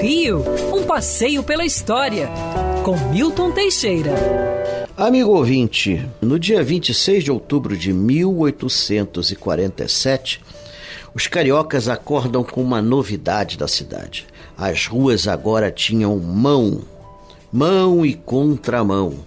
Rio, 0.00 0.42
um 0.74 0.84
passeio 0.84 1.42
pela 1.42 1.64
história, 1.64 2.28
com 2.84 2.96
Milton 3.10 3.50
Teixeira. 3.50 4.14
Amigo 4.96 5.32
ouvinte, 5.32 6.08
no 6.20 6.38
dia 6.38 6.62
26 6.62 7.24
de 7.24 7.32
outubro 7.32 7.76
de 7.76 7.92
1847, 7.92 10.40
os 11.14 11.26
cariocas 11.26 11.88
acordam 11.88 12.44
com 12.44 12.62
uma 12.62 12.80
novidade 12.80 13.58
da 13.58 13.66
cidade. 13.66 14.24
As 14.56 14.86
ruas 14.86 15.26
agora 15.26 15.68
tinham 15.70 16.16
mão, 16.18 16.82
mão 17.52 18.06
e 18.06 18.14
contramão. 18.14 19.18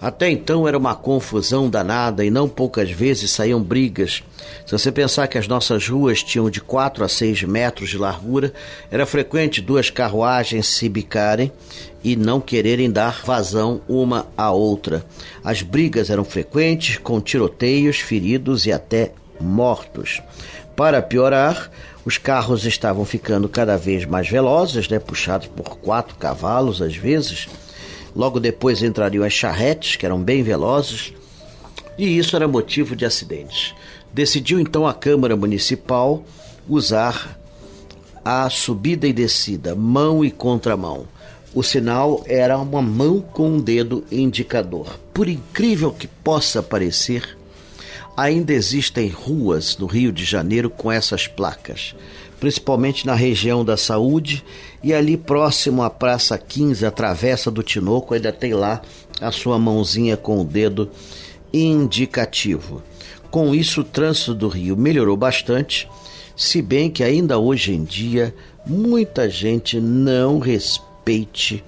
Até 0.00 0.30
então 0.30 0.68
era 0.68 0.78
uma 0.78 0.94
confusão 0.94 1.68
danada 1.68 2.24
e 2.24 2.30
não 2.30 2.48
poucas 2.48 2.90
vezes 2.90 3.32
saíam 3.32 3.60
brigas. 3.60 4.22
Se 4.64 4.72
você 4.72 4.92
pensar 4.92 5.26
que 5.26 5.36
as 5.36 5.48
nossas 5.48 5.88
ruas 5.88 6.22
tinham 6.22 6.48
de 6.48 6.60
4 6.60 7.04
a 7.04 7.08
6 7.08 7.42
metros 7.42 7.90
de 7.90 7.98
largura, 7.98 8.52
era 8.90 9.04
frequente 9.04 9.60
duas 9.60 9.90
carruagens 9.90 10.68
se 10.68 10.88
bicarem 10.88 11.50
e 12.04 12.14
não 12.14 12.40
quererem 12.40 12.90
dar 12.90 13.22
vazão 13.24 13.80
uma 13.88 14.28
à 14.36 14.52
outra. 14.52 15.04
As 15.42 15.62
brigas 15.62 16.10
eram 16.10 16.24
frequentes, 16.24 16.96
com 16.96 17.20
tiroteios, 17.20 17.98
feridos 17.98 18.66
e 18.66 18.72
até 18.72 19.12
mortos. 19.40 20.22
Para 20.76 21.02
piorar, 21.02 21.72
os 22.04 22.18
carros 22.18 22.64
estavam 22.64 23.04
ficando 23.04 23.48
cada 23.48 23.76
vez 23.76 24.04
mais 24.04 24.28
velozes, 24.28 24.88
né, 24.88 25.00
puxados 25.00 25.48
por 25.48 25.78
quatro 25.78 26.14
cavalos 26.14 26.80
às 26.80 26.94
vezes 26.94 27.48
Logo 28.14 28.40
depois 28.40 28.82
entrariam 28.82 29.24
as 29.24 29.32
charretes, 29.32 29.96
que 29.96 30.06
eram 30.06 30.22
bem 30.22 30.42
velozes, 30.42 31.12
e 31.96 32.18
isso 32.18 32.36
era 32.36 32.48
motivo 32.48 32.94
de 32.94 33.04
acidentes. 33.04 33.74
Decidiu 34.12 34.58
então 34.58 34.86
a 34.86 34.94
Câmara 34.94 35.36
Municipal 35.36 36.24
usar 36.68 37.38
a 38.24 38.48
subida 38.50 39.06
e 39.06 39.12
descida, 39.12 39.74
mão 39.74 40.24
e 40.24 40.30
contramão. 40.30 41.06
O 41.54 41.62
sinal 41.62 42.22
era 42.26 42.58
uma 42.58 42.82
mão 42.82 43.20
com 43.20 43.52
um 43.52 43.60
dedo 43.60 44.04
indicador. 44.12 44.98
Por 45.12 45.28
incrível 45.28 45.90
que 45.90 46.06
possa 46.06 46.62
parecer, 46.62 47.36
ainda 48.16 48.52
existem 48.52 49.08
ruas 49.08 49.76
no 49.78 49.86
Rio 49.86 50.12
de 50.12 50.24
Janeiro 50.24 50.68
com 50.68 50.92
essas 50.92 51.26
placas 51.26 51.94
principalmente 52.40 53.06
na 53.06 53.14
região 53.14 53.64
da 53.64 53.76
saúde 53.76 54.44
e 54.82 54.94
ali 54.94 55.16
próximo 55.16 55.82
à 55.82 55.90
Praça 55.90 56.38
15, 56.38 56.86
a 56.86 56.90
Travessa 56.90 57.50
do 57.50 57.62
Tinoco, 57.62 58.14
ainda 58.14 58.32
tem 58.32 58.54
lá 58.54 58.80
a 59.20 59.30
sua 59.32 59.58
mãozinha 59.58 60.16
com 60.16 60.40
o 60.40 60.44
dedo 60.44 60.90
indicativo. 61.52 62.82
Com 63.30 63.54
isso, 63.54 63.80
o 63.80 63.84
trânsito 63.84 64.34
do 64.34 64.48
Rio 64.48 64.76
melhorou 64.76 65.16
bastante, 65.16 65.88
se 66.36 66.62
bem 66.62 66.90
que 66.90 67.02
ainda 67.02 67.38
hoje 67.38 67.72
em 67.74 67.82
dia 67.82 68.34
muita 68.64 69.28
gente 69.28 69.80
não 69.80 70.38
respeite 70.38 71.64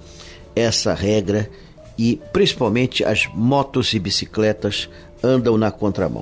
essa 0.55 0.93
regra 0.93 1.49
e 1.97 2.19
principalmente 2.31 3.03
as 3.03 3.27
motos 3.33 3.93
e 3.93 3.99
bicicletas 3.99 4.89
andam 5.23 5.57
na 5.57 5.69
contramão. 5.69 6.21